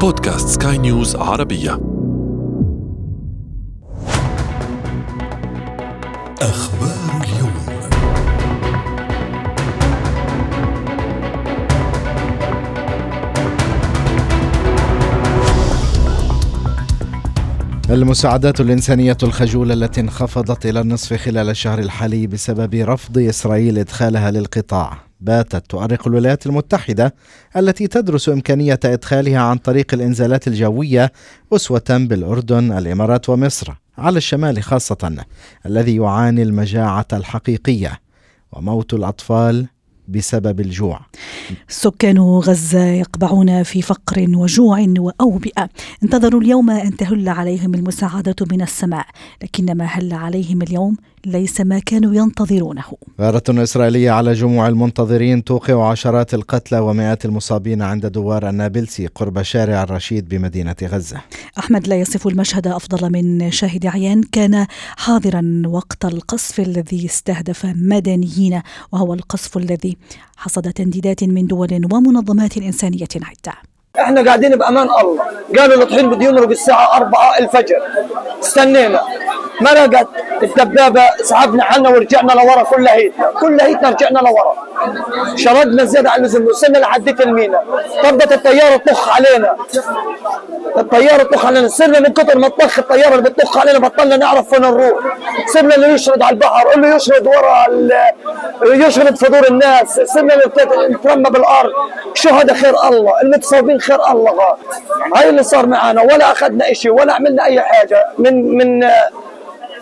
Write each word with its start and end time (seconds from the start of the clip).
بودكاست 0.00 0.48
سكاي 0.48 0.78
نيوز 0.78 1.16
عربية. 1.16 1.70
أخبار 6.42 7.22
اليوم. 7.22 7.52
المساعدات 17.90 18.60
الإنسانية 18.60 19.16
الخجولة 19.22 19.74
التي 19.74 20.00
انخفضت 20.00 20.66
إلى 20.66 20.80
النصف 20.80 21.14
خلال 21.14 21.50
الشهر 21.50 21.78
الحالي 21.78 22.26
بسبب 22.26 22.74
رفض 22.74 23.18
إسرائيل 23.18 23.78
إدخالها 23.78 24.30
للقطاع. 24.30 25.07
باتت 25.20 25.70
تؤرق 25.70 26.08
الولايات 26.08 26.46
المتحدة 26.46 27.14
التي 27.56 27.86
تدرس 27.86 28.28
إمكانية 28.28 28.80
إدخالها 28.84 29.38
عن 29.38 29.56
طريق 29.56 29.94
الإنزالات 29.94 30.48
الجوية 30.48 31.12
أسوة 31.52 31.84
بالأردن 31.88 32.72
الإمارات 32.72 33.28
ومصر 33.28 33.72
على 33.98 34.16
الشمال 34.16 34.62
خاصة 34.62 35.24
الذي 35.66 35.96
يعاني 35.96 36.42
المجاعة 36.42 37.06
الحقيقية 37.12 38.00
وموت 38.52 38.94
الأطفال 38.94 39.66
بسبب 40.08 40.60
الجوع. 40.60 41.00
سكان 41.68 42.18
غزة 42.18 42.84
يقبعون 42.84 43.62
في 43.62 43.82
فقر 43.82 44.26
وجوع 44.34 44.86
وأوبئة. 44.98 45.68
انتظروا 46.02 46.40
اليوم 46.40 46.70
أن 46.70 46.96
تهل 46.96 47.28
عليهم 47.28 47.74
المساعدة 47.74 48.36
من 48.52 48.62
السماء 48.62 49.06
لكن 49.42 49.76
ما 49.76 49.84
هل 49.84 50.14
عليهم 50.14 50.62
اليوم؟ 50.62 50.96
ليس 51.26 51.60
ما 51.60 51.78
كانوا 51.78 52.14
ينتظرونه. 52.14 52.84
غارة 53.20 53.42
إسرائيلية 53.48 54.10
على 54.10 54.32
جموع 54.32 54.68
المنتظرين 54.68 55.44
توقع 55.44 55.90
عشرات 55.90 56.34
القتلى 56.34 56.78
ومئات 56.78 57.24
المصابين 57.24 57.82
عند 57.82 58.06
دوار 58.06 58.48
النابلسي 58.48 59.06
قرب 59.06 59.42
شارع 59.42 59.82
الرشيد 59.82 60.28
بمدينة 60.28 60.76
غزة. 60.82 61.20
أحمد 61.58 61.88
لا 61.88 61.96
يصف 61.96 62.26
المشهد 62.26 62.66
أفضل 62.66 63.12
من 63.12 63.50
شاهد 63.50 63.86
عيان. 63.86 64.22
كان 64.22 64.66
حاضرا 64.96 65.62
وقت 65.66 66.04
القصف 66.04 66.60
الذي 66.60 67.06
استهدف 67.06 67.66
مدنيين 67.76 68.62
وهو 68.92 69.14
القصف 69.14 69.56
الذي 69.56 69.96
حصد 70.36 70.72
تنديدات 70.72 71.24
من 71.24 71.46
دول 71.46 71.88
ومنظمات 71.92 72.56
إنسانية 72.56 73.08
عدة. 73.14 73.58
إحنا 74.00 74.24
قاعدين 74.24 74.56
بأمان 74.56 74.88
الله. 75.00 75.22
قالوا 75.58 75.76
الاطفال 75.76 76.08
بده 76.10 76.26
يمروا 76.28 76.46
بالساعة 76.46 76.96
4 76.96 77.38
الفجر. 77.38 77.76
استنينا. 78.42 79.00
مرقت 79.60 80.08
الدبابة 80.42 81.02
سحبنا 81.22 81.62
حالنا 81.62 81.88
ورجعنا 81.88 82.32
لورا 82.32 82.62
كل 82.62 82.88
هيتنا 82.88 83.26
كل 83.40 83.60
هيتنا 83.60 83.90
رجعنا 83.90 84.18
لورا. 84.18 84.54
شردنا 85.36 85.84
زيادة 85.84 86.10
عن 86.10 86.18
اللزوم 86.20 86.46
وصلنا 86.46 86.78
لحدية 86.78 87.24
المينا. 87.24 87.60
طبت 88.04 88.32
الطيارة 88.32 88.76
تطخ 88.76 89.08
علينا. 89.08 89.56
الطيارة 90.76 91.22
تطخ 91.22 91.46
علينا. 91.46 91.68
صرنا 91.68 92.00
من 92.00 92.08
كثر 92.08 92.38
ما 92.38 92.48
تطخ 92.48 92.78
الطيارة 92.78 93.14
اللي 93.14 93.30
بتطخ 93.30 93.58
علينا 93.58 93.78
بطلنا 93.78 94.16
نعرف 94.16 94.54
فين 94.54 94.62
نروح. 94.62 94.98
صرنا 95.54 95.74
اللي 95.74 95.88
يشرد 95.88 96.22
على 96.22 96.34
البحر 96.34 96.74
اللي 96.74 96.88
يشرد 96.88 97.26
ورا 97.26 97.66
يشرد 98.86 99.16
في 99.16 99.48
الناس. 99.48 100.00
صرنا 100.00 100.34
اللي 100.34 100.88
نترمى 100.88 101.30
بالأرض. 101.30 101.72
شهداء 102.14 102.56
خير 102.56 102.74
الله 102.88 103.20
المتصابين 103.22 103.80
خير 103.80 104.10
الله. 104.10 104.56
هاي 105.16 105.28
اللي 105.28 105.42
صار 105.42 105.66
معنا 105.66 106.02
ولا 106.02 106.32
أخذنا 106.32 106.70
إشي 106.70 106.90
ولا 106.90 107.12
عملنا 107.14 107.44
أي 107.44 107.60
حاجة. 107.60 108.06
من 108.18 108.56
من 108.56 108.90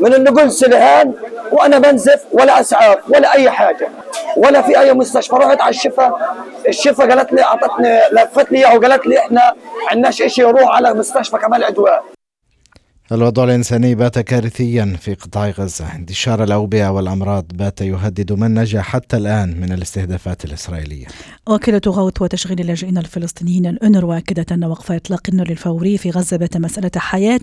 من 0.00 0.28
قلت 0.28 0.50
سلهان 0.50 1.14
وأنا 1.52 1.78
بنزف 1.78 2.24
ولا 2.32 2.60
اسعاف 2.60 2.98
ولا 3.08 3.34
أي 3.34 3.50
حاجة. 3.50 3.88
ولا 4.36 4.62
في 4.62 4.78
أي 4.80 4.92
مستشفى. 4.92 5.36
رحت 5.36 5.60
على 5.60 5.70
الشفاء 5.70 6.36
الشفاء 6.68 7.08
قالت 7.08 7.32
لي 7.32 7.42
أعطتني 7.42 8.00
لفت 8.12 8.52
لي 8.52 8.58
إياه 8.58 8.76
وقالت 8.76 9.06
لي 9.06 9.18
إحنا 9.18 9.54
عندناش 9.90 10.22
شيء 10.22 10.46
روح 10.46 10.76
على 10.76 10.94
مستشفى 10.94 11.38
كمال 11.38 11.64
عدوان. 11.64 12.00
الوضع 13.12 13.44
الإنساني 13.44 13.94
بات 13.94 14.18
كارثيا 14.18 14.96
في 15.00 15.14
قطاع 15.14 15.50
غزة. 15.50 15.96
انتشار 15.96 16.44
الأوبئة 16.44 16.88
والأمراض 16.88 17.44
بات 17.54 17.80
يهدد 17.80 18.32
من 18.32 18.54
نجا 18.54 18.82
حتى 18.82 19.16
الآن 19.16 19.60
من 19.60 19.72
الاستهدافات 19.72 20.44
الإسرائيلية. 20.44 21.06
وكالة 21.48 21.80
غوث 21.86 22.22
وتشغيل 22.22 22.60
اللاجئين 22.60 22.98
الفلسطينيين 22.98 23.66
الأنروا 23.66 24.16
أكدت 24.16 24.52
أن 24.52 24.64
وقف 24.64 24.92
إطلاق 24.92 25.20
النار 25.28 25.50
الفوري 25.50 25.98
في 25.98 26.10
غزة 26.10 26.36
بات 26.36 26.56
مسألة 26.56 26.90
حياة 26.96 27.40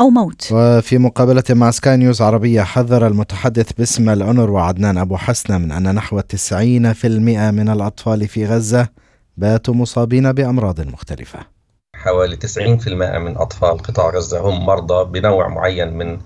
أو 0.00 0.10
موت. 0.10 0.48
وفي 0.52 0.98
مقابلة 0.98 1.44
مع 1.50 1.70
سكاي 1.70 1.96
نيوز 1.96 2.22
عربية 2.22 2.62
حذر 2.62 3.06
المتحدث 3.06 3.72
باسم 3.72 4.08
الأونروا 4.08 4.60
عدنان 4.60 4.98
أبو 4.98 5.16
حسنة 5.16 5.58
من 5.58 5.72
أن 5.72 5.94
نحو 5.94 6.20
90% 6.20 7.50
من 7.50 7.68
الأطفال 7.68 8.28
في 8.28 8.46
غزة 8.46 8.88
باتوا 9.36 9.74
مصابين 9.74 10.32
بأمراض 10.32 10.80
مختلفة. 10.80 11.57
حوالي 11.98 12.36
90% 12.36 12.88
من 13.18 13.36
أطفال 13.36 13.78
قطاع 13.78 14.10
غزة 14.10 14.40
هم 14.40 14.66
مرضى 14.66 15.20
بنوع 15.20 15.48
معين 15.48 15.92
من 15.92 16.18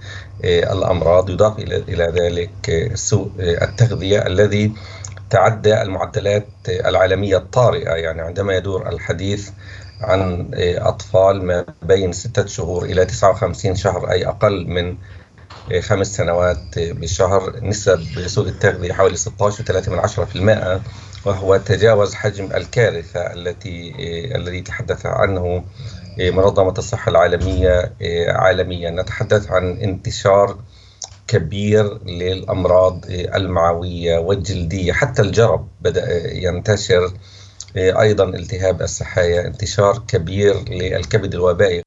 آه، 0.45 0.73
الأمراض. 0.73 1.31
يضاف 1.31 1.59
إلى 1.59 2.05
ذلك 2.05 2.71
آه، 2.71 2.95
سوء 2.95 3.31
آه، 3.41 3.65
التغذية 3.65 4.27
الذي 4.27 4.73
تعدى 5.31 5.83
المعدلات 5.83 6.47
العالمية 6.69 7.37
الطارئة. 7.37 7.91
يعني 7.91 8.23
عندما 8.23 8.57
يدور 8.57 8.89
الحديث 8.89 9.51
عن 10.01 10.51
أطفال 10.79 11.45
ما 11.45 11.65
بين 11.83 12.13
ستة 12.13 12.47
شهور 12.47 12.85
إلى 12.85 13.05
59 13.05 13.75
شهر 13.75 14.11
أي 14.11 14.27
أقل 14.27 14.67
من 14.67 14.97
خمس 15.81 16.17
سنوات 16.17 16.79
بالشهر 16.79 17.61
نسب 17.63 18.27
سوء 18.27 18.49
التغذية 18.49 18.93
حوالي 18.93 19.17
16.3% 19.17 20.81
وهو 21.25 21.57
تجاوز 21.57 22.15
حجم 22.15 22.45
الكارثة 22.55 23.33
التي 23.33 23.91
آه، 23.91 24.37
الذي 24.37 24.61
تحدث 24.61 25.07
عنه 25.07 25.65
آه، 26.21 26.31
منظمة 26.31 26.75
الصحة 26.79 27.11
العالمية 27.11 27.93
آه، 28.03 28.33
عالميا. 28.33 28.91
نتحدث 28.91 29.51
عن 29.51 29.77
انتشار 29.77 30.59
كبير 31.29 32.05
للأمراض 32.05 33.05
المعوية 33.09 34.19
والجلدية. 34.19 34.93
حتى 34.93 35.23
الجرب 35.23 35.69
بدأ 35.81 36.33
ينتشر 36.33 37.13
أيضا 37.77 38.25
التهاب 38.25 38.83
السحايا 38.83 39.47
انتشار 39.47 40.03
كبير 40.09 40.69
للكبد 40.69 41.35
الوبائي. 41.35 41.83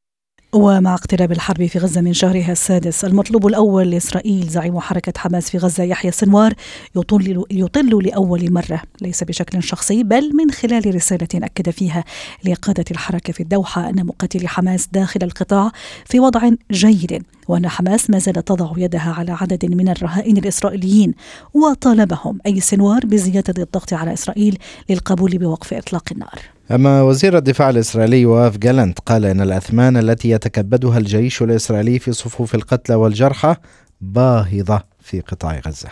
ومع 0.56 0.94
اقتراب 0.94 1.32
الحرب 1.32 1.66
في 1.66 1.80
غزة 1.80 2.02
من 2.02 2.14
شهرها 2.14 2.52
السادس 2.52 3.06
المطلوب 3.06 3.48
الأول 3.48 3.92
لإسرائيل 3.92 4.48
زعيم 4.48 4.80
حركة 4.80 5.14
حماس 5.18 5.50
في 5.50 5.58
غزة 5.58 5.84
يحيى 5.84 6.12
سنوار 6.12 6.54
يطل, 6.96 7.46
يطل 7.52 8.04
لأول 8.06 8.54
مرة. 8.54 8.82
ليس 9.02 9.24
بشكل 9.24 9.64
شخصي 9.64 10.04
بل 10.04 10.36
من 10.36 10.52
خلال 10.52 10.96
رسالة 10.96 11.28
أكد 11.36 11.70
فيها 11.70 12.04
لقادة 12.46 12.86
الحركة 12.92 13.34
في 13.34 13.40
الدوحة 13.40 13.90
أن 13.90 14.06
مقاتلي 14.06 14.48
حماس 14.48 14.88
داخل 14.92 15.20
القطاع 15.24 15.72
في 16.06 16.20
وضع 16.20 16.50
جيد 16.72 17.24
وأن 17.48 17.68
حماس 17.68 18.10
ما 18.10 18.20
زالت 18.20 18.48
تضع 18.48 18.74
يدها 18.78 19.14
على 19.18 19.32
عدد 19.32 19.66
من 19.66 19.90
الرهائن 19.90 20.38
الإسرائيليين 20.38 21.14
وطالبهم 21.54 22.40
أي 22.46 22.60
سنوار 22.60 23.06
بزيادة 23.06 23.64
الضغط 23.64 23.94
على 23.94 24.14
إسرائيل 24.14 24.58
للقبول 24.90 25.38
بوقف 25.38 25.74
إطلاق 25.74 26.04
النار. 26.12 26.55
أما 26.72 27.02
وزير 27.02 27.38
الدفاع 27.38 27.70
الإسرائيلي 27.70 28.26
واف 28.26 28.58
جالنت 28.58 29.00
قال 29.00 29.26
إن 29.26 29.42
الأثمان 29.42 29.98
التي 29.98 30.30
يتكبدها 30.30 30.98
الجيش 30.98 31.42
الإسرائيلي 31.42 32.00
في 32.00 32.12
صفوف 32.12 32.56
القتلى 32.56 32.96
والجرحى 32.96 33.56
باهظة 34.02 34.84
في 35.00 35.20
قطاع 35.20 35.62
غزة 35.68 35.90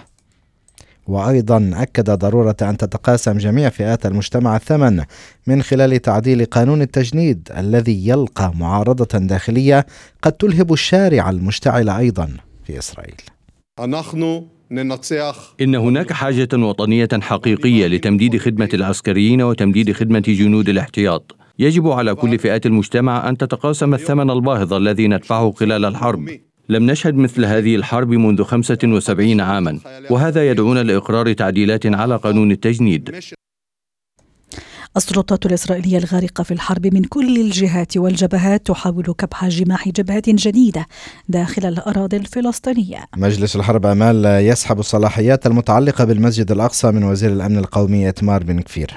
وأيضا 1.07 1.71
أكد 1.73 2.09
ضرورة 2.09 2.55
أن 2.61 2.77
تتقاسم 2.77 3.37
جميع 3.37 3.69
فئات 3.69 4.05
المجتمع 4.05 4.55
الثمن 4.55 5.03
من 5.47 5.63
خلال 5.63 6.01
تعديل 6.01 6.45
قانون 6.45 6.81
التجنيد 6.81 7.49
الذي 7.57 8.07
يلقى 8.07 8.51
معارضة 8.55 9.19
داخلية 9.19 9.85
قد 10.21 10.31
تلهب 10.31 10.73
الشارع 10.73 11.29
المشتعل 11.29 11.89
أيضا 11.89 12.29
في 12.63 12.79
إسرائيل. 12.79 13.21
نحن 13.87 14.45
إن 15.61 15.75
هناك 15.75 16.13
حاجة 16.13 16.47
وطنية 16.53 17.09
حقيقية 17.21 17.87
لتمديد 17.87 18.37
خدمة 18.37 18.69
العسكريين 18.73 19.41
وتمديد 19.41 19.91
خدمة 19.91 20.23
جنود 20.27 20.69
الاحتياط. 20.69 21.35
يجب 21.59 21.87
على 21.87 22.15
كل 22.15 22.39
فئات 22.39 22.65
المجتمع 22.65 23.29
أن 23.29 23.37
تتقاسم 23.37 23.93
الثمن 23.93 24.29
الباهظ 24.31 24.73
الذي 24.73 25.07
ندفعه 25.07 25.51
خلال 25.51 25.85
الحرب. 25.85 26.29
لم 26.69 26.91
نشهد 26.91 27.15
مثل 27.15 27.45
هذه 27.45 27.75
الحرب 27.75 28.09
منذ 28.09 28.43
75 28.43 29.41
عاما، 29.41 29.79
وهذا 30.09 30.49
يدعونا 30.49 30.83
لإقرار 30.83 31.33
تعديلات 31.33 31.85
على 31.85 32.15
قانون 32.15 32.51
التجنيد. 32.51 33.15
السلطات 34.97 35.45
الإسرائيلية 35.45 35.97
الغارقة 35.97 36.43
في 36.43 36.51
الحرب 36.51 36.93
من 36.93 37.03
كل 37.03 37.37
الجهات 37.37 37.97
والجبهات 37.97 38.67
تحاول 38.67 39.05
كبح 39.05 39.47
جماح 39.47 39.89
جبهة 39.89 40.23
جديدة 40.27 40.85
داخل 41.29 41.65
الأراضي 41.65 42.17
الفلسطينية. 42.17 43.05
مجلس 43.17 43.55
الحرب 43.55 43.85
أمال 43.85 44.25
يسحب 44.25 44.79
الصلاحيات 44.79 45.47
المتعلقة 45.47 46.03
بالمسجد 46.03 46.51
الأقصى 46.51 46.91
من 46.91 47.03
وزير 47.03 47.31
الأمن 47.31 47.57
القومي 47.57 48.09
إتمار 48.09 48.43
بن 48.43 48.59
كفير. 48.59 48.93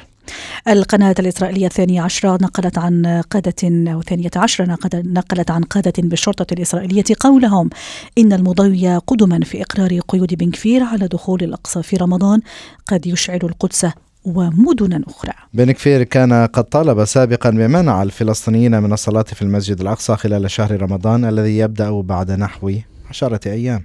القناة 0.69 1.15
الإسرائيلية 1.19 1.67
الثانية 1.67 2.03
عشرة 2.03 2.39
نقلت 2.43 2.79
عن 2.79 3.23
قادة 3.31 3.93
أو 3.93 4.03
ثانية 4.03 4.31
عشرة 4.37 4.79
نقلت 4.95 5.51
عن 5.51 5.63
قادة 5.63 5.93
بالشرطة 5.99 6.55
الإسرائيلية 6.55 7.05
قولهم 7.21 7.71
إن 8.19 8.33
المضي 8.33 8.97
قدما 8.97 9.41
في 9.45 9.63
إقرار 9.63 10.01
قيود 10.09 10.35
بن 10.35 10.51
كفير 10.51 10.83
على 10.83 11.09
دخول 11.09 11.43
الأقصى 11.43 11.83
في 11.83 11.97
رمضان 11.97 12.41
قد 12.87 13.07
يشعل 13.07 13.41
القدس 13.43 13.87
ومدنا 14.27 15.03
أخرى. 15.09 15.33
بن 15.55 15.73
كفير 15.73 16.03
كان 16.03 16.47
قد 16.47 16.65
طالب 16.65 17.05
سابقا 17.05 17.51
بمنع 17.51 18.03
الفلسطينيين 18.03 18.83
من 18.83 18.93
الصلاة 18.93 19.23
في 19.23 19.43
المسجد 19.43 19.81
الأقصى 19.81 20.17
خلال 20.17 20.51
شهر 20.51 20.83
رمضان 20.83 21.25
الذي 21.25 21.59
يبدأ 21.59 22.01
بعد 22.01 22.31
نحو 22.31 22.73
عشرة 23.11 23.41
أيام. 23.47 23.83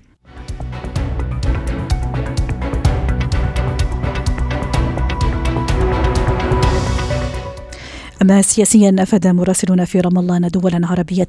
أما 8.22 8.42
سياسيا 8.42 8.96
أفاد 9.00 9.28
مراسلنا 9.28 9.86
في 9.86 10.00
رام 10.00 10.18
الله 10.18 10.38
أن 10.38 10.48
دولا 10.48 10.88
عربية 10.88 11.28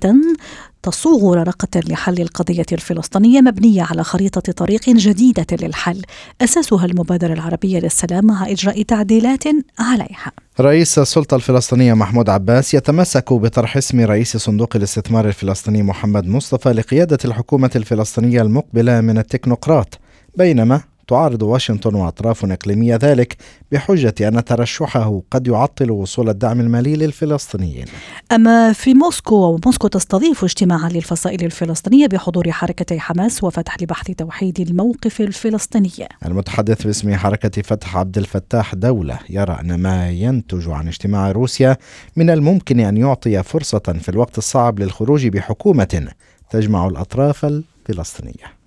تصوغ 0.82 1.24
ورقة 1.24 1.80
لحل 1.88 2.20
القضية 2.20 2.66
الفلسطينية 2.72 3.40
مبنية 3.40 3.82
على 3.82 4.04
خريطة 4.04 4.52
طريق 4.52 4.90
جديدة 4.90 5.46
للحل. 5.52 6.02
أساسها 6.40 6.84
المبادرة 6.84 7.32
العربية 7.32 7.78
للسلام 7.78 8.26
مع 8.26 8.50
إجراء 8.50 8.82
تعديلات 8.82 9.44
عليها. 9.78 10.32
رئيس 10.60 10.98
السلطة 10.98 11.34
الفلسطينية 11.34 11.94
محمود 11.94 12.30
عباس 12.30 12.74
يتمسك 12.74 13.32
بطرح 13.32 13.76
اسم 13.76 14.00
رئيس 14.00 14.36
صندوق 14.36 14.76
الاستثمار 14.76 15.26
الفلسطيني 15.26 15.82
محمد 15.82 16.26
مصطفى 16.26 16.68
لقيادة 16.68 17.18
الحكومة 17.24 17.70
الفلسطينية 17.76 18.42
المقبلة 18.42 19.00
من 19.00 19.18
التكنوقراط 19.18 19.98
بينما 20.36 20.80
تعارض 21.08 21.42
واشنطن 21.42 21.94
وأطراف 21.94 22.44
إقليمية 22.44 22.96
ذلك 22.96 23.36
بحجة 23.72 24.14
أن 24.20 24.44
ترشحه 24.44 25.22
قد 25.30 25.46
يعطل 25.46 25.90
وصول 25.90 26.28
الدعم 26.28 26.60
المالي 26.60 26.96
للفلسطينيين. 26.96 27.86
أما 28.32 28.72
في 28.72 28.94
موسكو 28.94 29.34
وموسكو 29.34 29.88
تستضيف 29.88 30.44
اجتماعا 30.44 30.88
للفصائل 30.88 31.44
الفلسطينية 31.44 32.06
بحضور 32.06 32.52
حركتي 32.52 33.00
حماس 33.00 33.44
وفتح 33.44 33.82
لبحث 33.82 34.10
توحيد 34.10 34.60
الموقف 34.60 35.20
الفلسطيني. 35.20 36.08
المتحدث 36.26 36.86
باسم 36.86 37.14
حركة 37.14 37.62
فتح 37.62 37.96
عبد 37.96 38.18
الفتاح 38.18 38.74
دولة 38.74 39.18
يرى 39.30 39.58
أن 39.60 39.74
ما 39.74 40.10
ينتج 40.10 40.68
عن 40.68 40.88
اجتماع 40.88 41.30
روسيا 41.30 41.76
من 42.16 42.30
الممكن 42.30 42.80
أن 42.80 42.96
يعطي 42.96 43.42
فرصة 43.42 43.96
في 44.00 44.08
الوقت 44.08 44.38
الصعب 44.38 44.80
للخروج 44.80 45.26
بحكومة 45.26 46.08
تجمع 46.50 46.86
الأطراف 46.86 47.44
الفلسطينية. 47.44 48.61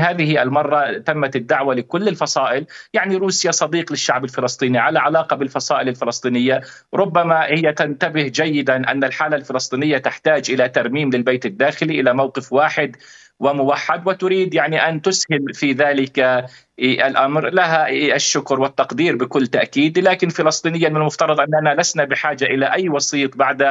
هذه 0.00 0.42
المرة 0.42 0.98
تمت 0.98 1.36
الدعوة 1.36 1.74
لكل 1.74 2.08
الفصائل. 2.08 2.66
يعني 2.94 3.16
روسيا 3.16 3.50
صديق 3.50 3.92
للشعب 3.92 4.24
الفلسطيني 4.24 4.78
على 4.78 4.98
علاقة 4.98 5.36
بالفصائل 5.36 5.88
الفلسطينية. 5.88 6.60
ربما 6.94 7.44
هي 7.44 7.72
تنتبه 7.72 8.28
جيدا 8.28 8.76
أن 8.90 9.04
الحالة 9.04 9.36
الفلسطينية 9.36 9.98
تحتاج 9.98 10.50
إلى 10.50 10.68
ترميم 10.68 11.10
للبيت 11.10 11.46
الداخلي 11.46 12.00
إلى 12.00 12.14
موقف 12.14 12.52
واحد 12.52 12.96
وموحد 13.40 14.06
وتريد 14.08 14.54
يعني 14.54 14.88
أن 14.88 15.02
تسهم 15.02 15.46
في 15.52 15.72
ذلك 15.72 16.46
الأمر. 16.80 17.50
لها 17.50 17.88
الشكر 18.14 18.60
والتقدير 18.60 19.16
بكل 19.16 19.46
تأكيد. 19.46 19.98
لكن 19.98 20.28
فلسطينيا 20.28 20.88
من 20.88 20.96
المفترض 20.96 21.40
أننا 21.40 21.74
لسنا 21.80 22.04
بحاجة 22.04 22.44
إلى 22.44 22.72
أي 22.72 22.88
وسيط 22.88 23.36
بعد 23.36 23.62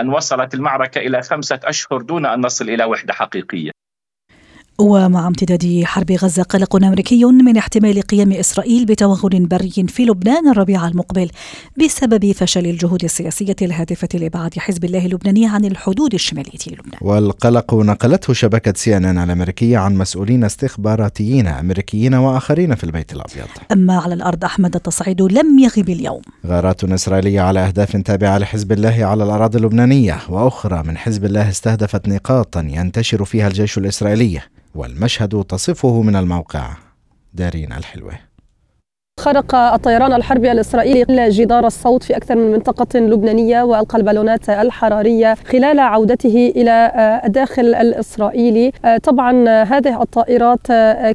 أن 0.00 0.08
وصلت 0.08 0.54
المعركة 0.54 0.98
إلى 0.98 1.22
خمسة 1.22 1.60
أشهر 1.64 2.02
دون 2.02 2.26
أن 2.26 2.40
نصل 2.40 2.70
إلى 2.70 2.84
وحدة 2.84 3.12
حقيقية. 3.12 3.71
ومع 4.82 5.26
امتداد 5.26 5.82
حرب 5.84 6.12
غزة 6.12 6.42
قلق 6.42 6.76
أمريكي 6.76 7.24
من 7.24 7.56
احتمال 7.56 8.00
قيام 8.02 8.32
إسرائيل 8.32 8.84
بتوغل 8.84 9.46
بري 9.46 9.70
في 9.70 10.04
لبنان 10.04 10.48
الربيع 10.48 10.88
المقبل 10.88 11.30
بسبب 11.76 12.32
فشل 12.32 12.66
الجهود 12.66 13.04
السياسية 13.04 13.56
الهادفة 13.62 14.08
لإبعاد 14.14 14.58
حزب 14.58 14.84
الله 14.84 15.06
اللبناني 15.06 15.46
عن 15.46 15.64
الحدود 15.64 16.14
الشمالية 16.14 16.58
للبنان. 16.66 16.98
والقلق 17.00 17.74
نقلته 17.74 18.32
شبكة 18.32 18.72
سي 18.76 18.96
إن 18.96 19.04
إن 19.04 19.18
الأمريكية 19.18 19.78
عن 19.78 19.94
مسؤولين 19.94 20.44
استخباراتيين 20.44 21.46
أمريكيين 21.46 22.14
وآخرين 22.14 22.74
في 22.74 22.84
البيت 22.84 23.12
الأبيض. 23.12 23.48
أما 23.72 23.96
على 23.96 24.14
الأرض 24.14 24.44
أحمد 24.44 24.74
التصعيد 24.74 25.22
لم 25.22 25.58
يغب 25.58 25.88
اليوم. 25.88 26.22
غارات 26.46 26.84
إسرائيلية 26.84 27.40
على 27.40 27.60
أهداف 27.60 27.96
تابعة 27.96 28.38
لحزب 28.38 28.72
الله 28.72 29.04
على 29.04 29.24
الأراضي 29.24 29.58
اللبنانية 29.58 30.18
وأخرى 30.28 30.82
من 30.86 30.96
حزب 30.96 31.24
الله 31.24 31.48
استهدفت 31.48 32.08
نقاطا 32.08 32.60
ينتشر 32.60 33.24
فيها 33.24 33.48
الجيش 33.48 33.78
الإسرائيلي. 33.78 34.40
والمشهد 34.74 35.44
تصفه 35.44 36.02
من 36.02 36.16
الموقع. 36.16 36.70
دارين 37.34 37.72
الحلوة. 37.72 38.12
خرق 39.20 39.54
الطيران 39.54 40.12
الحربي 40.12 40.52
الإسرائيلي 40.52 41.28
جدار 41.28 41.66
الصوت 41.66 42.02
في 42.02 42.16
أكثر 42.16 42.36
من 42.36 42.52
منطقة 42.52 42.98
لبنانية 42.98 43.62
وألقى 43.62 43.98
البالونات 43.98 44.50
الحرارية 44.50 45.34
خلال 45.34 45.80
عودته 45.80 46.52
إلى 46.56 46.92
الداخل 47.24 47.74
الإسرائيلي. 47.74 48.72
طبعا 49.02 49.62
هذه 49.62 50.02
الطائرات 50.02 50.66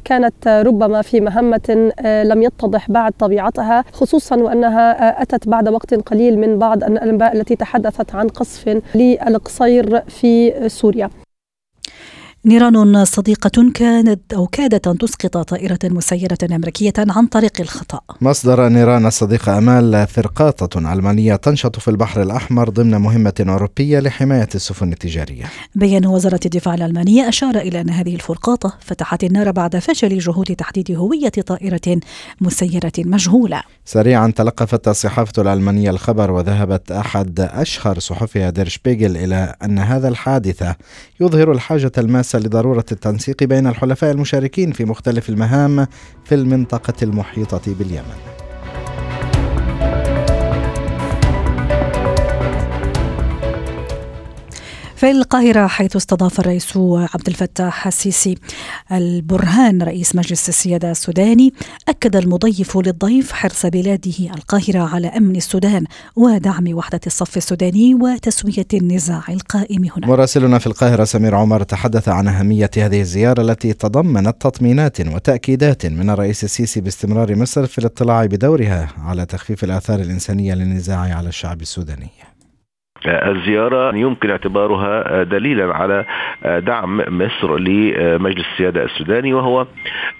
كانت 0.04 0.48
ربما 0.48 1.02
في 1.02 1.20
مهمة 1.20 1.92
لم 2.04 2.42
يتضح 2.42 2.90
بعد 2.90 3.12
طبيعتها 3.18 3.84
خصوصا 3.92 4.36
وأنها 4.36 5.22
أتت 5.22 5.48
بعد 5.48 5.68
وقت 5.68 5.94
قليل 5.94 6.38
من 6.38 6.58
بعض 6.58 6.84
الأنباء 6.84 7.36
التي 7.36 7.56
تحدثت 7.56 8.14
عن 8.14 8.28
قصف 8.28 8.80
للقصير 8.94 10.00
في 10.00 10.68
سوريا. 10.68 11.10
نيران 12.44 13.04
صديقة 13.04 13.70
كانت 13.74 14.34
أو 14.34 14.46
كادت 14.46 14.86
أن 14.86 14.98
تسقط 14.98 15.36
طائرة 15.38 15.78
مسيرة 15.84 16.38
أمريكية 16.52 16.92
عن 16.98 17.26
طريق 17.26 17.60
الخطأ. 17.60 18.00
مصدر 18.20 18.68
نيران 18.68 19.06
الصديقة 19.06 19.58
أمال 19.58 20.06
فرقاطة 20.06 20.92
ألمانية 20.92 21.36
تنشط 21.36 21.78
في 21.78 21.88
البحر 21.88 22.22
الأحمر 22.22 22.68
ضمن 22.68 22.96
مهمة 22.96 23.32
أوروبية 23.48 24.00
لحماية 24.00 24.48
السفن 24.54 24.92
التجارية. 24.92 25.44
بيان 25.74 26.06
وزارة 26.06 26.40
الدفاع 26.44 26.74
الألمانية 26.74 27.28
أشار 27.28 27.56
إلى 27.56 27.80
أن 27.80 27.90
هذه 27.90 28.14
الفرقاطة 28.14 28.76
فتحت 28.80 29.24
النار 29.24 29.50
بعد 29.50 29.78
فشل 29.78 30.18
جهود 30.18 30.46
تحديد 30.46 30.90
هوية 30.90 31.28
طائرة 31.46 32.00
مسيرة 32.40 32.92
مجهولة. 32.98 33.62
سريعا 33.84 34.32
تلقفت 34.36 34.88
الصحافة 34.88 35.42
الألمانية 35.42 35.90
الخبر 35.90 36.30
وذهبت 36.30 36.92
أحد 36.92 37.40
أشهر 37.40 37.98
صحفها 37.98 38.50
دير 38.50 38.68
شبيغل 38.68 39.16
إلى 39.16 39.54
أن 39.64 39.78
هذا 39.78 40.08
الحادثة 40.08 40.76
يظهر 41.20 41.52
الحاجة 41.52 41.92
الماسة 41.98 42.27
لضرورة 42.34 42.84
التنسيق 42.92 43.44
بين 43.44 43.66
الحلفاء 43.66 44.10
المشاركين 44.10 44.72
في 44.72 44.84
مختلف 44.84 45.28
المهام 45.28 45.86
في 46.24 46.34
المنطقة 46.34 46.94
المحيطة 47.02 47.74
باليمن. 47.74 48.37
في 54.98 55.10
القاهرة 55.10 55.66
حيث 55.66 55.96
استضاف 55.96 56.40
الرئيس 56.40 56.76
عبد 57.14 57.28
الفتاح 57.28 57.86
السيسي. 57.86 58.34
البرهان 58.92 59.82
رئيس 59.82 60.16
مجلس 60.16 60.48
السيادة 60.48 60.90
السوداني 60.90 61.52
أكد 61.88 62.16
المضيف 62.16 62.76
للضيف 62.76 63.32
حرص 63.32 63.66
بلاده 63.66 64.34
القاهرة 64.34 64.94
على 64.94 65.08
أمن 65.08 65.36
السودان 65.36 65.84
ودعم 66.16 66.74
وحدة 66.74 67.00
الصف 67.06 67.36
السوداني 67.36 67.94
وتسوية 67.94 68.66
النزاع 68.74 69.22
القائم 69.28 69.84
هنا. 69.96 70.06
مراسلنا 70.06 70.58
في 70.58 70.66
القاهرة 70.66 71.04
سمير 71.04 71.34
عمر 71.34 71.62
تحدث 71.62 72.08
عن 72.08 72.28
أهمية 72.28 72.70
هذه 72.76 73.00
الزيارة 73.00 73.42
التي 73.42 73.72
تضمنت 73.72 74.36
تطمينات 74.40 75.00
وتأكيدات 75.00 75.86
من 75.86 76.10
الرئيس 76.10 76.44
السيسي 76.44 76.80
باستمرار 76.80 77.36
مصر 77.36 77.66
في 77.66 77.78
الاطلاع 77.78 78.26
بدورها 78.26 78.88
على 78.98 79.26
تخفيف 79.26 79.64
الآثار 79.64 80.00
الإنسانية 80.00 80.54
للنزاع 80.54 80.98
على 80.98 81.28
الشعب 81.28 81.62
السوداني. 81.62 82.27
الزيارة 83.06 83.96
يمكن 83.96 84.30
اعتبارها 84.30 85.22
دليلا 85.22 85.74
على 85.74 86.04
دعم 86.44 87.02
مصر 87.08 87.58
لمجلس 87.58 88.46
السيادة 88.52 88.84
السوداني 88.84 89.34
وهو 89.34 89.66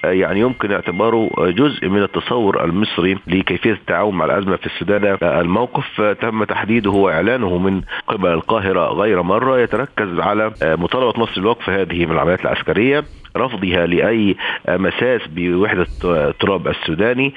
يعني 0.04 0.40
يمكن 0.40 0.72
اعتباره 0.72 1.30
جزء 1.38 1.88
من 1.88 2.02
التصور 2.02 2.64
المصري 2.64 3.18
لكيفية 3.26 3.72
التعاون 3.72 4.14
مع 4.14 4.24
الأزمة 4.24 4.56
في 4.56 4.66
السودان. 4.66 5.18
الموقف 5.22 6.00
تم 6.00 6.44
تحديده 6.44 6.90
وإعلانه 6.90 7.58
من 7.58 7.82
قبل 8.06 8.28
القاهرة 8.28 8.92
غير 8.92 9.22
مرة 9.22 9.58
يتركز 9.58 10.20
على 10.20 10.52
مطالبة 10.62 11.20
مصر 11.20 11.40
بوقف 11.40 11.70
هذه 11.70 12.06
من 12.06 12.12
العمليات 12.12 12.40
العسكرية 12.40 13.04
رفضها 13.36 13.86
لأي 13.86 14.36
مساس 14.68 15.20
بوحدة 15.26 15.86
التراب 16.04 16.68
السوداني. 16.68 17.34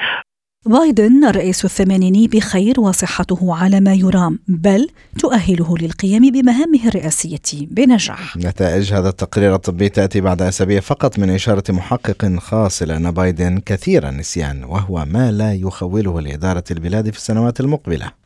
بايدن 0.66 1.26
الرئيس 1.26 1.66
الثمانيني 1.66 2.28
بخير 2.28 2.80
وصحته 2.80 3.56
على 3.56 3.80
ما 3.80 3.94
يرام 3.94 4.40
بل 4.48 4.90
تؤهله 5.20 5.78
للقيام 5.78 6.32
بمهامه 6.32 6.88
الرئاسية 6.88 7.68
بنجاح. 7.72 8.38
نتائج 8.38 8.94
هذا 8.94 9.10
التقرير 9.10 9.56
الطبي 9.56 9.90
تأتي 9.90 10.22
بعد 10.22 10.42
أسابيع 10.42 10.80
فقط 10.80 11.20
من 11.20 11.30
إشارة 11.30 11.64
محقق 11.70 12.36
خاص 12.40 12.82
إلى 12.82 12.98
أن 12.98 13.12
بايدن 13.12 13.60
كثير 13.66 14.10
النسيان 14.10 14.64
وهو 14.64 15.06
ما 15.06 15.32
لا 15.32 15.54
يخوله 15.54 16.22
لإدارة 16.22 16.64
البلاد 16.72 17.10
في 17.10 17.18
السنوات 17.18 17.60
المقبلة. 17.60 18.21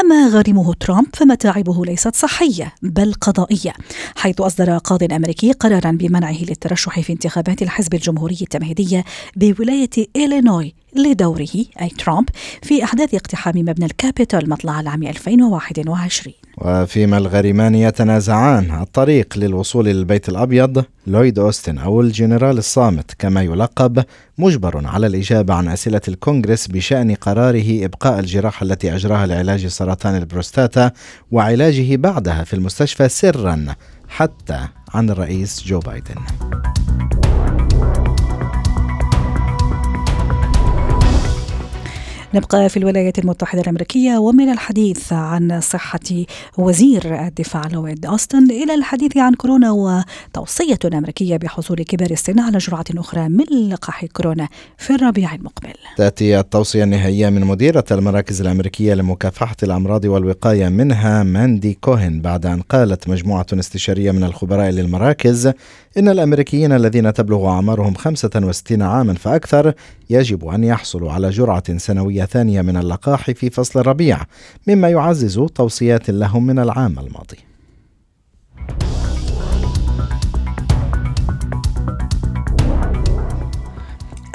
أما 0.00 0.28
غارمه 0.28 0.74
ترامب 0.74 1.06
فمتاعبه 1.14 1.84
ليست 1.84 2.16
صحية 2.16 2.72
بل 2.82 3.12
قضائية 3.12 3.72
حيث 4.16 4.40
أصدر 4.40 4.78
قاض 4.78 5.12
أمريكي 5.12 5.52
قرارا 5.52 5.90
بمنعه 5.90 6.42
للترشح 6.42 7.00
في 7.00 7.12
انتخابات 7.12 7.62
الحزب 7.62 7.94
الجمهوري 7.94 8.38
التمهيدية 8.42 9.04
بولاية 9.36 9.90
إلينوي 10.16 10.74
لدوره 10.96 11.64
أي 11.80 11.88
ترامب 11.88 12.28
في 12.62 12.84
أحداث 12.84 13.14
اقتحام 13.14 13.58
مبنى 13.58 13.84
الكابيتول 13.84 14.48
مطلع 14.48 14.80
العام 14.80 15.02
2021 15.02 16.34
وفيما 16.58 17.18
الغريمان 17.18 17.74
يتنازعان 17.74 18.80
الطريق 18.80 19.38
للوصول 19.38 19.84
للبيت 19.84 20.28
الأبيض 20.28 20.84
لويد 21.06 21.38
أوستن 21.38 21.78
أو 21.78 22.00
الجنرال 22.00 22.58
الصامت 22.58 23.14
كما 23.18 23.42
يلقب 23.42 24.04
مجبر 24.38 24.86
على 24.86 25.06
الإجابة 25.06 25.54
عن 25.54 25.68
أسئلة 25.68 26.00
الكونغرس 26.08 26.66
بشأن 26.66 27.14
قراره 27.14 27.84
إبقاء 27.84 28.18
الجراحة 28.18 28.64
التي 28.64 28.94
أجراها 28.94 29.26
لعلاج 29.26 29.66
سرطان 29.66 30.16
البروستاتا 30.16 30.90
وعلاجه 31.30 31.96
بعدها 31.96 32.44
في 32.44 32.54
المستشفى 32.54 33.08
سرا 33.08 33.66
حتى 34.08 34.68
عن 34.94 35.10
الرئيس 35.10 35.62
جو 35.62 35.78
بايدن. 35.78 36.14
نبقى 42.34 42.68
في 42.68 42.76
الولايات 42.76 43.18
المتحدة 43.18 43.62
الأمريكية 43.62 44.18
ومن 44.18 44.48
الحديث 44.48 45.12
عن 45.12 45.60
صحة 45.60 46.00
وزير 46.58 47.26
الدفاع 47.26 47.66
لويد 47.72 48.06
أوستن 48.06 48.50
إلى 48.50 48.74
الحديث 48.74 49.16
عن 49.16 49.34
كورونا 49.34 49.70
وتوصية 49.70 50.78
أمريكية 50.94 51.36
بحصول 51.36 51.76
كبار 51.76 52.10
السن 52.10 52.40
على 52.40 52.58
جرعة 52.58 52.84
أخرى 52.96 53.28
من 53.28 53.68
لقاح 53.68 54.04
كورونا 54.04 54.48
في 54.78 54.94
الربيع 54.94 55.34
المقبل. 55.34 55.72
تأتي 55.96 56.40
التوصية 56.40 56.84
النهائية 56.84 57.28
من 57.28 57.40
مديرة 57.40 57.84
المراكز 57.90 58.40
الأمريكية 58.40 58.94
لمكافحة 58.94 59.56
الأمراض 59.62 60.04
والوقاية 60.04 60.68
منها 60.68 61.22
ماندي 61.22 61.78
كوهن 61.80 62.20
بعد 62.20 62.46
أن 62.46 62.60
قالت 62.60 63.08
مجموعة 63.08 63.46
استشارية 63.52 64.10
من 64.10 64.24
الخبراء 64.24 64.70
للمراكز 64.70 65.52
إن 65.98 66.08
الأمريكيين 66.08 66.72
الذين 66.72 67.12
تبلغ 67.12 67.48
أعمارهم 67.48 67.94
65 67.94 68.82
عاما 68.82 69.14
فأكثر 69.14 69.74
يجب 70.10 70.48
أن 70.48 70.64
يحصلوا 70.64 71.12
على 71.12 71.30
جرعة 71.30 71.78
سنوية 71.78 72.24
ثانية 72.24 72.62
من 72.62 72.76
اللقاح 72.76 73.30
في 73.30 73.50
فصل 73.50 73.80
الربيع 73.80 74.18
مما 74.68 74.88
يعزز 74.88 75.40
توصيات 75.54 76.10
لهم 76.10 76.46
من 76.46 76.58
العام 76.58 76.98
الماضي. 76.98 77.51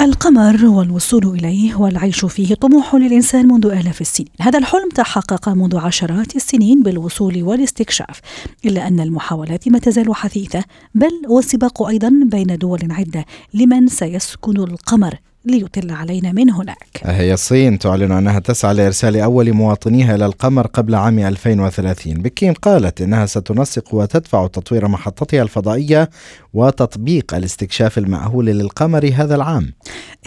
القمر 0.07 0.65
والوصول 0.65 1.25
إليه 1.25 1.75
والعيش 1.75 2.25
فيه 2.25 2.55
طموح 2.55 2.95
للإنسان 2.95 3.47
منذ 3.47 3.65
آلاف 3.65 4.01
السنين. 4.01 4.29
هذا 4.41 4.59
الحلم 4.59 4.89
تحقق 4.89 5.49
منذ 5.49 5.77
عشرات 5.77 6.35
السنين 6.35 6.83
بالوصول 6.83 7.43
والاستكشاف 7.43 8.21
إلا 8.65 8.87
أن 8.87 8.99
المحاولات 8.99 9.67
ما 9.67 9.79
تزال 9.79 10.15
حثيثة 10.15 10.63
بل 10.95 11.11
والسباق 11.29 11.87
أيضا 11.87 12.11
بين 12.25 12.57
دول 12.57 12.79
عدة 12.91 13.25
لمن 13.53 13.87
سيسكن 13.87 14.57
القمر. 14.57 15.15
ليطل 15.47 15.91
علينا 15.91 16.31
من 16.31 16.51
هناك. 16.51 17.01
هي 17.03 17.33
الصين 17.33 17.79
تعلن 17.79 18.11
أنها 18.11 18.39
تسعى 18.39 18.73
لإرسال 18.73 19.17
أول 19.19 19.53
مواطنيها 19.53 20.15
إلى 20.15 20.25
القمر 20.25 20.67
قبل 20.67 20.95
عام 20.95 21.19
2030 21.19 22.13
بكين 22.13 22.53
قالت 22.53 23.01
إنها 23.01 23.25
ستنسق 23.25 23.93
وتدفع 23.93 24.47
تطوير 24.47 24.87
محطتها 24.87 25.41
الفضائية 25.41 26.09
وتطبيق 26.53 27.33
الاستكشاف 27.33 27.97
المأهول 27.97 28.45
للقمر 28.45 29.11
هذا 29.13 29.35
العام. 29.35 29.73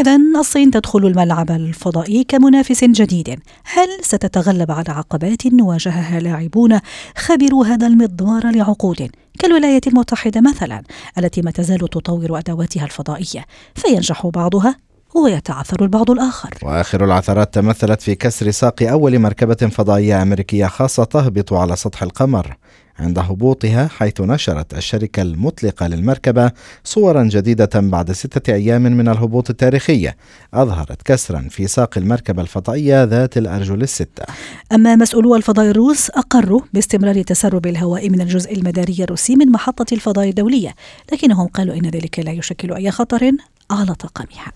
إذا 0.01 0.19
الصين 0.41 0.71
تدخل 0.71 1.07
الملعب 1.07 1.51
الفضائي 1.51 2.25
كمنافس 2.25 2.85
جديد. 2.85 3.29
هل 3.65 3.89
ستتغلب 4.03 4.71
على 4.71 4.89
عقبات 4.89 5.43
واجهها 5.61 6.21
لاعبون 6.21 6.79
خبروا 7.17 7.67
هذا 7.67 7.87
المضمار 7.87 8.51
لعقود؟ 8.51 9.11
كالولايات 9.39 9.87
المتحدة 9.87 10.41
مثلا 10.41 10.83
التي 11.19 11.43
ما 11.43 11.51
تزال 11.51 11.79
تطور 11.79 12.39
أدواتها 12.39 12.85
الفضائية 12.85 13.45
فينجح 13.75 14.27
بعضها؟ 14.27 14.77
ويتعثر 15.15 15.83
البعض 15.83 16.11
الآخر. 16.11 16.51
وآخر 16.63 17.05
العثرات 17.05 17.55
تمثلت 17.55 18.03
في 18.03 18.15
كسر 18.15 18.51
ساق 18.51 18.83
أول 18.83 19.19
مركبة 19.19 19.55
فضائية 19.55 20.23
أمريكية 20.23 20.67
خاصة 20.67 21.05
تهبط 21.05 21.53
على 21.53 21.77
سطح 21.77 22.03
القمر. 22.03 22.57
عند 22.99 23.19
هبوطها 23.19 23.89
حيث 23.89 24.21
نشرت 24.21 24.75
الشركة 24.75 25.23
المطلقة 25.23 25.87
للمركبة 25.87 26.53
صورا 26.85 27.23
جديدة 27.23 27.71
بعد 27.75 28.13
ستة 28.13 28.55
أيام 28.55 28.83
من 28.83 29.09
الهبوط 29.09 29.51
التاريخي. 29.51 30.13
أظهرت 30.55 31.03
كسرا 31.03 31.47
في 31.51 31.67
ساق 31.67 31.99
المركبة 31.99 32.43
الفضائية 32.43 33.05
ذات 33.05 33.37
الأرجل 33.37 33.83
الستة. 33.83 34.25
أما 34.73 34.97
مسؤولو 34.97 35.37
الفضاء 35.37 35.71
الروس 35.71 36.11
أقروا 36.11 36.61
باستمرار 36.73 37.23
تسرب 37.23 37.67
الهواء 37.67 38.11
من 38.11 38.21
الجزء 38.21 38.55
المداري 38.55 38.97
الروسي 39.05 39.37
من 39.37 39.53
محطة 39.53 39.87
الفضاء 39.93 40.29
الدولية 40.29 40.75
لكنهم 41.13 41.47
قالوا 41.47 41.75
إن 41.75 41.87
ذلك 41.87 42.19
لا 42.19 42.33
يشكل 42.33 42.73
أي 42.73 42.91
خطر 42.91 43.33
على 43.71 43.95
طاقمها. 43.95 44.53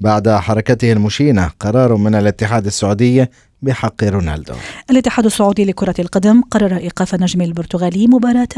بعد 0.00 0.28
حركته 0.28 0.92
المشينة 0.92 1.50
قرار 1.60 1.96
من 1.96 2.14
الاتحاد 2.14 2.66
السعودي 2.66 3.26
بحق 3.62 4.04
رونالدو. 4.04 4.54
الاتحاد 4.90 5.24
السعودي 5.24 5.64
لكرة 5.64 5.94
القدم 5.98 6.42
قرر 6.42 6.76
إيقاف 6.76 7.14
النجم 7.14 7.40
البرتغالي 7.40 8.06
مباراة 8.06 8.48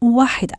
واحدة. 0.00 0.54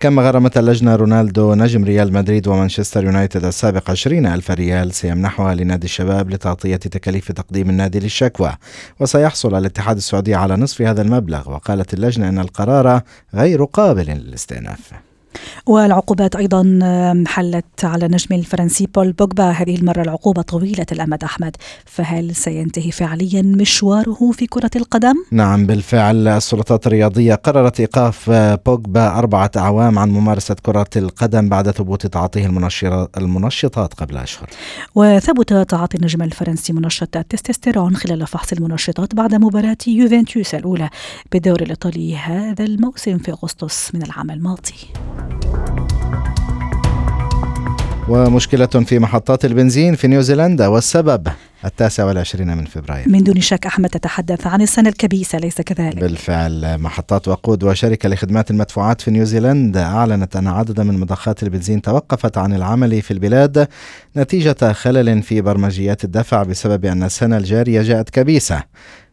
كما 0.00 0.22
غرمت 0.22 0.58
اللجنة 0.58 0.96
رونالدو 0.96 1.54
نجم 1.54 1.84
ريال 1.84 2.12
مدريد 2.12 2.48
ومانشستر 2.48 3.04
يونايتد 3.04 3.44
السابق 3.44 3.90
20 3.90 4.26
ألف 4.26 4.50
ريال 4.50 4.94
سيمنحها 4.94 5.54
لنادي 5.54 5.84
الشباب 5.84 6.30
لتغطية 6.30 6.76
تكاليف 6.76 7.32
تقديم 7.32 7.70
النادي 7.70 8.00
للشكوى. 8.00 8.52
وسيحصل 9.00 9.54
الاتحاد 9.58 9.96
السعودي 9.96 10.34
على 10.34 10.56
نصف 10.56 10.82
هذا 10.82 11.02
المبلغ 11.02 11.50
وقالت 11.50 11.94
اللجنة 11.94 12.28
أن 12.28 12.38
القرار 12.38 13.00
غير 13.34 13.64
قابل 13.64 14.06
للاستئناف. 14.06 15.11
والعقوبات 15.66 16.36
أيضا 16.36 16.78
حلت 17.26 17.84
على 17.84 18.06
النجم 18.06 18.34
الفرنسي 18.34 18.86
بول 18.94 19.12
بوجبا 19.12 19.50
هذه 19.50 19.76
المرة 19.76 20.02
العقوبة 20.02 20.42
طويلة 20.42 20.86
الأمد 20.92 21.24
أحمد 21.24 21.56
فهل 21.84 22.34
سينتهي 22.34 22.90
فعليا 22.90 23.42
مشواره 23.42 24.30
في 24.32 24.46
كرة 24.46 24.70
القدم؟ 24.76 25.14
نعم 25.30 25.66
بالفعل 25.66 26.28
السلطات 26.28 26.86
الرياضية 26.86 27.34
قررت 27.34 27.80
إيقاف 27.80 28.30
بوجبا 28.66 29.18
أربعة 29.18 29.50
أعوام 29.56 29.98
عن 29.98 30.10
ممارسة 30.10 30.56
كرة 30.62 30.90
القدم 30.96 31.48
بعد 31.48 31.70
ثبوت 31.70 32.06
تعاطيه 32.06 32.46
المنشطات 33.16 33.94
قبل 33.94 34.16
أشهر. 34.16 34.48
وثبت 34.94 35.52
تعاطي 35.52 35.96
النجم 35.96 36.22
الفرنسي 36.22 36.72
منشط 36.72 37.16
التستوستيرون 37.16 37.96
خلال 37.96 38.26
فحص 38.26 38.52
المنشطات 38.52 39.14
بعد 39.14 39.34
مباراة 39.34 39.76
يوفنتوس 39.86 40.54
الأولى 40.54 40.88
بالدوري 41.32 41.64
الإيطالي 41.64 42.16
هذا 42.16 42.64
الموسم 42.64 43.18
في 43.18 43.32
أغسطس 43.32 43.94
من 43.94 44.02
العام 44.02 44.30
الماضي. 44.30 44.74
ومشكلة 48.08 48.66
في 48.66 48.98
محطات 48.98 49.44
البنزين 49.44 49.94
في 49.94 50.08
نيوزيلندا 50.08 50.68
والسبب 50.68 51.28
التاسع 51.64 52.04
والعشرين 52.04 52.56
من 52.56 52.64
فبراير. 52.64 53.08
من 53.08 53.24
دون 53.24 53.40
شك 53.40 53.66
أحمد 53.66 53.88
تتحدث 53.88 54.46
عن 54.46 54.62
السنة 54.62 54.88
الكبيسة 54.88 55.38
ليس 55.38 55.60
كذلك. 55.60 55.98
بالفعل 55.98 56.78
محطات 56.78 57.28
وقود 57.28 57.64
وشركة 57.64 58.08
لخدمات 58.08 58.50
المدفوعات 58.50 59.00
في 59.00 59.10
نيوزيلندا 59.10 59.84
أعلنت 59.84 60.36
أن 60.36 60.46
عددا 60.46 60.84
من 60.84 61.00
مضخات 61.00 61.42
البنزين 61.42 61.82
توقفت 61.82 62.38
عن 62.38 62.54
العمل 62.54 63.02
في 63.02 63.10
البلاد 63.10 63.68
نتيجة 64.16 64.72
خلل 64.72 65.22
في 65.22 65.40
برمجيات 65.40 66.04
الدفع 66.04 66.42
بسبب 66.42 66.84
أن 66.84 67.02
السنة 67.02 67.36
الجارية 67.36 67.82
جاءت 67.82 68.10
كبيسة 68.10 68.62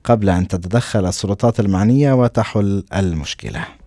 قبل 0.04 0.30
أن 0.30 0.48
تتدخل 0.48 1.06
السلطات 1.06 1.60
المعنية 1.60 2.14
وتحل 2.14 2.84
المشكلة. 2.96 3.79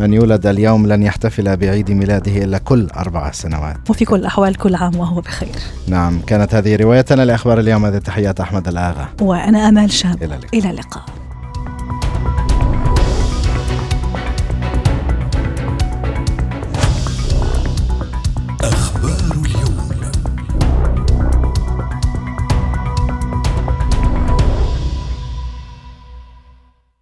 من 0.00 0.14
يولد 0.14 0.46
اليوم 0.46 0.86
لن 0.86 1.02
يحتفل 1.02 1.56
بعيد 1.56 1.90
ميلاده 1.90 2.44
إلا 2.44 2.58
كل 2.58 2.86
أربع 2.96 3.30
سنوات. 3.30 3.90
وفي 3.90 4.04
كل 4.04 4.16
الأحوال 4.16 4.54
كل 4.54 4.74
عام 4.74 4.96
وهو 4.96 5.20
بخير. 5.20 5.54
نعم 5.88 6.20
كانت 6.26 6.54
هذه 6.54 6.76
روايتنا 6.76 7.22
لأخبار 7.22 7.60
اليوم 7.60 7.84
هذه 7.84 7.98
تحيات 7.98 8.40
أحمد 8.40 8.68
الآغا. 8.68 9.08
وأنا 9.20 9.68
أمال 9.68 9.92
شاب. 9.92 10.22
إلى 10.22 10.34
اللقاء, 10.34 10.58
إلى 10.58 10.70
اللقاء. 10.70 11.04